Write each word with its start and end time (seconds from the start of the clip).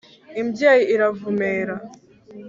imbyeyi 0.41 0.83
iravumera 0.93 1.75